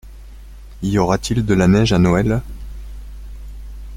Y 0.81 0.97
aura-t-il 0.97 1.45
de 1.45 1.53
la 1.53 1.67
neige 1.67 1.93
à 1.93 1.99
Noël? 1.99 2.41